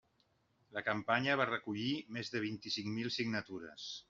[0.77, 3.91] La campanya va recollir més de vint-i-cinc mil signatures.